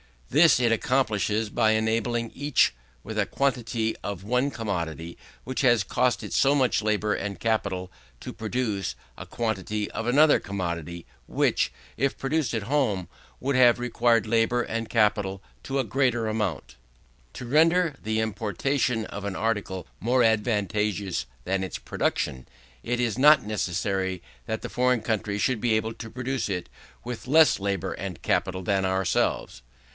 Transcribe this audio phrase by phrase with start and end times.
[0.31, 6.23] This it accomplishes by enabling each, with a quantity of one commodity which has cost
[6.23, 7.91] it so much labour and capital,
[8.21, 13.09] to purchase a quantity of another commodity which, if produced at home,
[13.41, 16.77] would have required labour and capital to a greater amount.
[17.33, 22.47] To render the importation of an article more advantageous than its production,
[22.83, 26.69] it is not necessary that the foreign country should be able to produce it
[27.03, 29.61] with less labour and capital than ourselves.